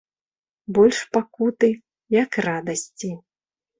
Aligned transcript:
Больш 0.77 1.01
пакуты, 1.17 1.69
як 2.23 2.31
радасці. 2.47 3.11